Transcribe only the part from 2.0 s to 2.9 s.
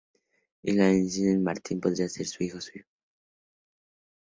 ser hijo suyo.